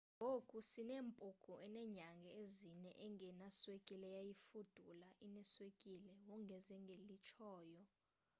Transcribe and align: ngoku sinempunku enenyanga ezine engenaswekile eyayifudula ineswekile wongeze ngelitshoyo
ngoku 0.17 0.55
sinempunku 0.71 1.51
enenyanga 1.67 2.29
ezine 2.41 2.89
engenaswekile 3.05 4.05
eyayifudula 4.09 5.07
ineswekile 5.25 6.11
wongeze 6.27 6.73
ngelitshoyo 6.83 7.81